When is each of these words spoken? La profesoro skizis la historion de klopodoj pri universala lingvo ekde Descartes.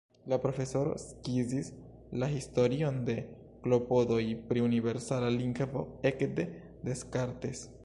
La 0.31 0.37
profesoro 0.43 0.93
skizis 1.01 1.69
la 2.23 2.29
historion 2.31 2.97
de 3.11 3.17
klopodoj 3.67 4.19
pri 4.49 4.65
universala 4.71 5.31
lingvo 5.37 5.87
ekde 6.13 6.49
Descartes. 6.91 7.67